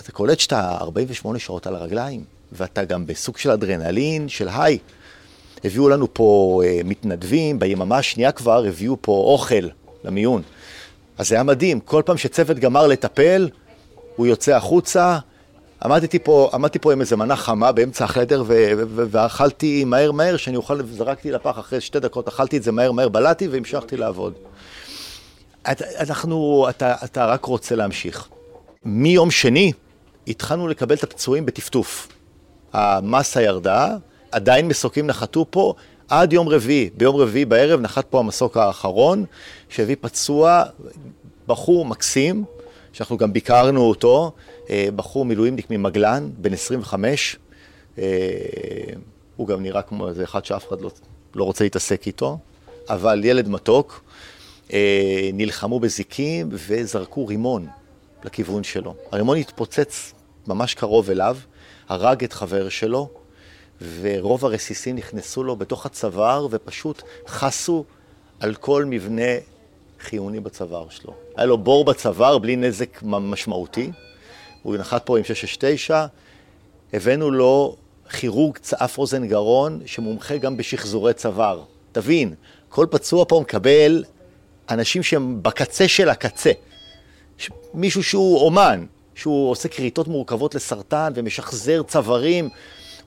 אתה 0.00 0.12
קולט 0.12 0.40
שאתה 0.40 0.76
48 0.80 1.38
שעות 1.38 1.66
על 1.66 1.74
הרגליים, 1.74 2.24
ואתה 2.52 2.84
גם 2.84 3.06
בסוג 3.06 3.38
של 3.38 3.50
אדרנלין, 3.50 4.28
של 4.28 4.48
היי. 4.48 4.78
הביאו 5.64 5.88
לנו 5.88 6.14
פה 6.14 6.60
אה, 6.64 6.80
מתנדבים, 6.84 7.58
ביממה 7.58 7.98
השנייה 7.98 8.32
כבר 8.32 8.64
הביאו 8.64 8.96
פה 9.00 9.12
אוכל 9.12 9.68
למיון. 10.04 10.42
אז 11.18 11.28
זה 11.28 11.34
היה 11.34 11.44
מדהים, 11.44 11.80
כל 11.80 12.02
פעם 12.06 12.16
שצוות 12.16 12.58
גמר 12.58 12.86
לטפל, 12.86 13.48
הוא 14.16 14.26
יוצא 14.26 14.56
החוצה. 14.56 15.18
עמדתי 15.84 16.18
פה, 16.18 16.50
עמדתי 16.52 16.78
פה 16.78 16.92
עם 16.92 17.00
איזה 17.00 17.16
מנה 17.16 17.36
חמה 17.36 17.72
באמצע 17.72 18.04
החדר 18.04 18.42
ואכלתי 18.94 19.84
מהר 19.84 20.12
מהר, 20.12 20.36
שאני 20.36 20.56
אוכל, 20.56 20.86
זרקתי 20.86 21.30
לפח 21.30 21.58
אחרי 21.58 21.80
שתי 21.80 22.00
דקות, 22.00 22.28
אכלתי 22.28 22.56
את 22.56 22.62
זה 22.62 22.72
מהר 22.72 22.92
מהר, 22.92 23.08
בלעתי 23.08 23.48
והמשכתי 23.48 23.96
לעבוד. 23.96 24.32
את, 25.70 25.82
אנחנו, 26.00 26.66
אתה, 26.70 26.94
אתה 27.04 27.26
רק 27.26 27.44
רוצה 27.44 27.74
להמשיך. 27.74 28.28
מיום 28.84 29.30
שני 29.30 29.72
התחלנו 30.28 30.68
לקבל 30.68 30.94
את 30.94 31.02
הפצועים 31.02 31.46
בטפטוף. 31.46 32.08
המסה 32.72 33.42
ירדה, 33.42 33.96
עדיין 34.32 34.68
מסוקים 34.68 35.06
נחתו 35.06 35.46
פה 35.50 35.74
עד 36.08 36.32
יום 36.32 36.48
רביעי. 36.48 36.90
ביום 36.96 37.16
רביעי 37.16 37.44
בערב 37.44 37.80
נחת 37.80 38.04
פה 38.10 38.18
המסוק 38.18 38.56
האחרון, 38.56 39.24
שהביא 39.68 39.96
פצוע, 40.00 40.62
בחור 41.46 41.84
מקסים, 41.84 42.44
שאנחנו 42.94 43.16
גם 43.16 43.32
ביקרנו 43.32 43.80
אותו, 43.80 44.32
אה, 44.70 44.88
בחור 44.96 45.24
מילואימניק 45.24 45.70
ממגלן, 45.70 46.30
בן 46.36 46.52
25. 46.52 47.36
אה, 47.98 48.04
הוא 49.36 49.48
גם 49.48 49.62
נראה 49.62 49.82
כמו 49.82 50.08
איזה 50.08 50.24
אחד 50.24 50.44
שאף 50.44 50.68
אחד 50.68 50.80
לא, 50.80 50.90
לא 51.34 51.44
רוצה 51.44 51.64
להתעסק 51.64 52.06
איתו, 52.06 52.38
אבל 52.88 53.24
ילד 53.24 53.48
מתוק. 53.48 54.04
אה, 54.72 55.30
נלחמו 55.32 55.80
בזיקים 55.80 56.48
וזרקו 56.50 57.26
רימון 57.26 57.66
לכיוון 58.24 58.64
שלו. 58.64 58.94
הרימון 59.12 59.38
התפוצץ 59.38 60.12
ממש 60.46 60.74
קרוב 60.74 61.10
אליו, 61.10 61.36
הרג 61.88 62.24
את 62.24 62.32
חבר 62.32 62.68
שלו, 62.68 63.10
ורוב 64.00 64.44
הרסיסים 64.44 64.96
נכנסו 64.96 65.44
לו 65.44 65.56
בתוך 65.56 65.86
הצוואר 65.86 66.46
ופשוט 66.50 67.02
חסו 67.28 67.84
על 68.40 68.54
כל 68.54 68.84
מבנה 68.84 69.32
חיוני 70.04 70.40
בצוואר 70.40 70.88
שלו. 70.88 71.14
היה 71.36 71.46
לו 71.46 71.58
בור 71.58 71.84
בצוואר 71.84 72.38
בלי 72.38 72.56
נזק 72.56 73.02
משמעותי, 73.02 73.90
הוא 74.62 74.76
נחת 74.76 75.06
פה 75.06 75.18
עם 75.18 75.24
669, 75.24 76.06
הבאנו 76.92 77.30
לו 77.30 77.76
כירורג 78.10 78.58
אף 78.74 78.98
אוזן 78.98 79.28
גרון 79.28 79.80
שמומחה 79.86 80.36
גם 80.36 80.56
בשחזורי 80.56 81.14
צוואר. 81.14 81.62
תבין, 81.92 82.34
כל 82.68 82.86
פצוע 82.90 83.24
פה 83.28 83.40
מקבל 83.40 84.04
אנשים 84.70 85.02
שהם 85.02 85.42
בקצה 85.42 85.88
של 85.88 86.08
הקצה. 86.08 86.52
מישהו 87.74 88.02
שהוא 88.02 88.38
אומן, 88.38 88.86
שהוא 89.14 89.50
עושה 89.50 89.68
כריתות 89.68 90.08
מורכבות 90.08 90.54
לסרטן 90.54 91.12
ומשחזר 91.14 91.82
צווארים. 91.82 92.48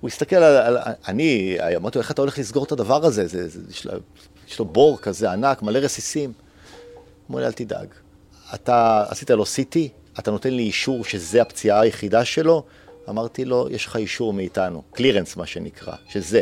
הוא 0.02 0.08
הסתכל 0.08 0.36
על, 0.36 0.78
על 0.78 0.78
אני, 1.08 1.58
אמרתי 1.76 1.98
לו, 1.98 2.02
איך 2.02 2.12
אתה 2.12 2.22
הולך 2.22 2.40
לסגור 2.40 2.64
את 2.64 2.72
הדבר 2.72 3.06
הזה? 3.06 3.28
זה, 3.28 3.50
זה, 3.50 3.60
יש, 3.70 3.86
לו, 3.86 3.94
יש 4.48 4.60
לו 4.60 4.66
בור 4.66 4.98
כזה 4.98 5.32
ענק, 5.32 5.62
מלא 5.62 5.80
רסיסים. 5.80 6.34
אמר 7.32 7.40
לי, 7.40 7.46
אל 7.46 7.52
תדאג. 7.52 7.88
אתה 8.54 9.06
עשית 9.10 9.30
לו 9.30 9.44
CT, 9.44 9.78
אתה 10.20 10.32
נותן 10.32 10.54
לי 10.54 10.64
אישור 10.64 11.04
שזה 11.04 11.42
הפציעה 11.42 11.80
היחידה 11.80 12.26
שלו? 12.26 12.64
אמרתי 13.10 13.46
לו, 13.46 13.68
יש 13.70 13.86
לך 13.86 13.96
אישור 13.96 14.34
מאיתנו, 14.34 14.84
קלירנס 14.92 15.38
מה 15.38 15.46
שנקרא, 15.46 15.94
שזה. 16.10 16.42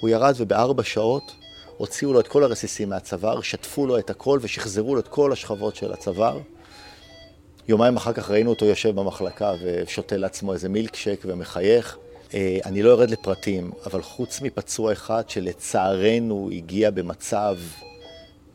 הוא 0.00 0.10
ירד 0.10 0.34
ובארבע 0.36 0.82
שעות 0.82 1.32
הוציאו 1.76 2.12
לו 2.12 2.20
את 2.20 2.28
כל 2.28 2.44
הרסיסים 2.44 2.88
מהצוואר, 2.88 3.40
שטפו 3.40 3.86
לו 3.86 3.98
את 3.98 4.10
הכל 4.10 4.38
ושחזרו 4.42 4.94
לו 4.94 5.00
את 5.00 5.08
כל 5.08 5.32
השכבות 5.32 5.76
של 5.76 5.92
הצוואר. 5.92 6.38
יומיים 7.68 7.96
אחר 7.96 8.12
כך 8.12 8.30
ראינו 8.30 8.50
אותו 8.50 8.64
יושב 8.64 8.94
במחלקה 9.00 9.52
ושותה 9.62 10.16
לעצמו 10.16 10.52
איזה 10.52 10.68
מילקשק 10.68 11.20
ומחייך. 11.24 11.96
אה, 12.34 12.58
אני 12.64 12.82
לא 12.82 12.90
יורד 12.90 13.10
לפרטים, 13.10 13.70
אבל 13.86 14.02
חוץ 14.02 14.40
מפצוע 14.40 14.92
אחד 14.92 15.30
שלצערנו 15.30 16.50
הגיע 16.52 16.90
במצב 16.90 17.56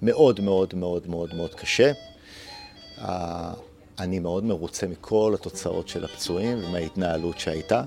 מאוד 0.02 0.40
מאוד 0.40 0.76
מאוד 0.76 1.08
מאוד 1.08 1.36
מאוד 1.36 1.56
קשה, 1.56 1.92
אני 4.00 4.20
מאוד 4.20 4.44
מרוצה 4.44 4.88
מכל 4.88 5.32
התוצאות 5.40 5.88
של 5.88 6.06
הפצועים 6.06 6.58
ומההתנהלות 6.66 7.40
שהייתה. 7.40 7.84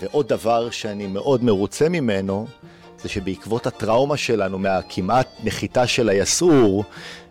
ועוד 0.00 0.28
דבר 0.28 0.70
שאני 0.70 1.06
מאוד 1.06 1.44
מרוצה 1.44 1.88
ממנו, 1.88 2.46
זה 3.02 3.08
שבעקבות 3.08 3.66
הטראומה 3.66 4.16
שלנו 4.16 4.58
מהכמעט 4.58 5.28
נחיתה 5.44 5.86
של 5.86 6.08
היסעור, 6.08 6.84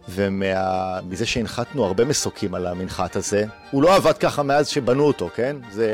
ומזה 0.10 1.26
שהנחתנו 1.26 1.86
הרבה 1.86 2.06
מסוקים 2.06 2.56
על 2.56 2.68
המנחת 2.68 3.16
הזה, 3.16 3.46
הוא 3.72 3.84
לא 3.84 3.96
עבד 3.96 4.18
ככה 4.18 4.44
מאז 4.44 4.68
שבנו 4.68 5.04
אותו, 5.04 5.30
כן? 5.36 5.56
זה 5.72 5.92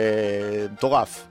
מטורף. 0.74 1.28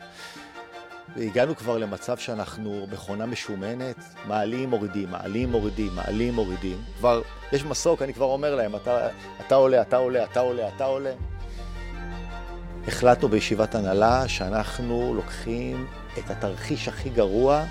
והגענו 1.16 1.57
כבר 1.57 1.79
למצב 1.79 2.16
שאנחנו 2.16 2.87
מכונה 2.92 3.27
משומנת, 3.27 3.96
מעלים, 4.27 4.70
מורידים, 4.70 5.11
מעלים, 5.11 5.51
מורידים, 5.51 5.94
מעלים, 5.94 6.35
מורידים. 6.35 6.79
כבר, 6.98 7.22
יש 7.53 7.64
מסוק, 7.64 8.03
אני 8.03 8.14
כבר 8.14 8.27
אומר 8.27 8.55
להם, 8.55 8.77
אתה, 8.77 9.09
אתה 9.46 9.55
עולה, 9.55 9.83
אתה 9.83 9.96
עולה, 9.96 10.25
אתה 10.25 10.40
עולה, 10.40 10.68
אתה 10.68 10.85
עולה. 10.85 11.12
החלטנו 12.88 13.29
בישיבת 13.29 13.75
הנהלה 13.75 14.29
שאנחנו 14.29 15.14
לוקחים 15.14 15.87
את 16.18 16.31
התרחיש 16.31 16.88
הכי 16.88 17.11
גרוע, 17.11 17.64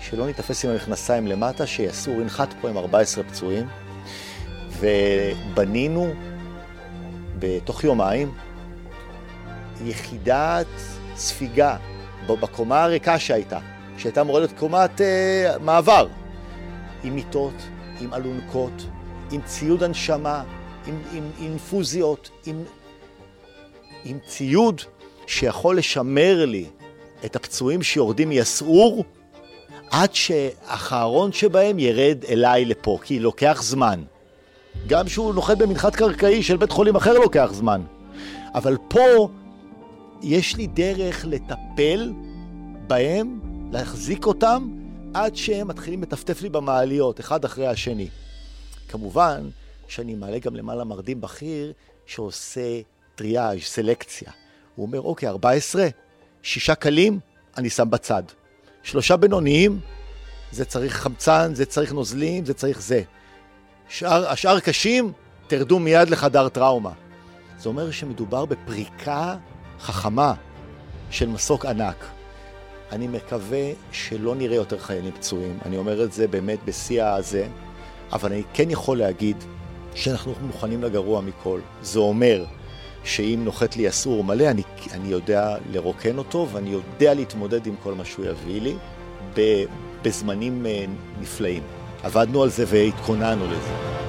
שלא 0.00 0.26
ניתפס 0.26 0.64
עם 0.64 0.70
המכנסיים 0.70 1.26
למטה, 1.26 1.66
שיסור 1.66 2.20
ינחת 2.20 2.48
פה 2.60 2.68
עם 2.68 2.76
14 2.76 3.24
פצועים, 3.24 3.68
ובנינו 4.80 6.14
בתוך 7.38 7.84
יומיים 7.84 8.34
יחידת 9.84 10.66
ספיגה 11.16 11.76
בקומה 12.26 12.84
הריקה 12.84 13.18
שהייתה, 13.18 13.58
שהייתה 13.98 14.20
אמורה 14.20 14.40
להיות 14.40 14.52
קומת 14.58 15.00
אה, 15.00 15.54
מעבר, 15.60 16.06
עם 17.04 17.14
מיטות, 17.14 17.54
עם 18.00 18.14
אלונקות, 18.14 18.86
עם 19.30 19.40
ציוד 19.46 19.82
הנשמה, 19.82 20.42
עם, 20.86 20.98
עם, 21.12 21.30
אינפוזיות, 21.40 22.30
עם, 22.46 22.62
עם 24.04 24.18
ציוד 24.26 24.80
שיכול 25.26 25.78
לשמר 25.78 26.44
לי 26.44 26.66
את 27.24 27.36
הפצועים 27.36 27.82
שיורדים 27.82 28.28
מיסעור 28.28 29.04
עד 29.90 30.14
שהאחרון 30.14 31.32
שבהם 31.32 31.78
ירד 31.78 32.18
אליי 32.28 32.64
לפה, 32.64 32.98
כי 33.02 33.20
לוקח 33.20 33.62
זמן. 33.62 34.02
גם 34.86 35.08
שהוא 35.08 35.34
נוחת 35.34 35.58
במנחת 35.58 35.96
קרקעי 35.96 36.42
של 36.42 36.56
בית 36.56 36.70
חולים 36.70 36.96
אחר 36.96 37.12
לוקח 37.12 37.48
זמן. 37.52 37.80
אבל 38.54 38.76
פה 38.88 39.28
יש 40.24 40.56
לי 40.56 40.66
דרך 40.66 41.24
לטפל 41.28 42.12
בהם, 42.86 43.40
להחזיק 43.72 44.26
אותם, 44.26 44.68
עד 45.14 45.36
שהם 45.36 45.68
מתחילים 45.68 46.02
לטפטף 46.02 46.42
לי 46.42 46.48
במעליות, 46.48 47.20
אחד 47.20 47.44
אחרי 47.44 47.66
השני. 47.66 48.08
כמובן 48.88 49.48
שאני 49.88 50.14
מעלה 50.14 50.38
גם 50.38 50.56
למעלה 50.56 50.84
מרדים 50.84 51.20
בכיר 51.20 51.72
שעושה 52.06 52.80
טריאז', 53.14 53.58
סלקציה. 53.62 54.30
הוא 54.74 54.86
אומר, 54.86 55.00
אוקיי, 55.00 55.28
14, 55.28 55.88
שישה 56.42 56.74
קלים, 56.74 57.18
אני 57.56 57.70
שם 57.70 57.90
בצד. 57.90 58.22
שלושה 58.82 59.16
בינוניים, 59.16 59.80
זה 60.52 60.64
צריך 60.64 60.96
חמצן, 60.96 61.54
זה 61.54 61.66
צריך 61.66 61.92
נוזלים, 61.92 62.44
זה 62.44 62.54
צריך 62.54 62.82
זה. 62.82 63.02
שאר, 63.88 64.28
השאר 64.28 64.60
קשים, 64.60 65.12
תרדו 65.46 65.78
מיד 65.78 66.10
לחדר 66.10 66.48
טראומה. 66.48 66.92
זה 67.58 67.68
אומר 67.68 67.90
שמדובר 67.90 68.44
בפריקה 68.44 69.36
חכמה 69.80 70.34
של 71.10 71.28
מסוק 71.28 71.66
ענק. 71.66 72.04
אני 72.92 73.08
מקווה 73.08 73.70
שלא 73.92 74.34
נראה 74.34 74.56
יותר 74.56 74.78
חיילים 74.78 75.12
פצועים, 75.12 75.58
אני 75.64 75.76
אומר 75.76 76.04
את 76.04 76.12
זה 76.12 76.28
באמת 76.28 76.58
בשיא 76.64 77.04
הזה, 77.04 77.46
אבל 78.12 78.32
אני 78.32 78.42
כן 78.52 78.70
יכול 78.70 78.98
להגיד 78.98 79.36
שאנחנו 79.94 80.34
מוכנים 80.46 80.82
לגרוע 80.82 81.20
מכל. 81.20 81.60
זה 81.82 81.98
אומר 81.98 82.44
שאם 83.04 83.40
נוחת 83.44 83.76
לי 83.76 83.88
אסור 83.88 84.24
מלא, 84.24 84.50
אני, 84.50 84.62
אני 84.92 85.08
יודע 85.08 85.56
לרוקן 85.70 86.18
אותו 86.18 86.48
ואני 86.52 86.70
יודע 86.70 87.14
להתמודד 87.14 87.66
עם 87.66 87.74
כל 87.82 87.94
מה 87.94 88.04
שהוא 88.04 88.26
יביא 88.26 88.60
לי 88.60 88.74
בזמנים 90.02 90.66
אה, 90.66 90.84
נפלאים. 91.20 91.62
עבדנו 92.02 92.42
על 92.42 92.50
זה 92.50 92.64
והתכוננו 92.68 93.46
לזה. 93.46 94.03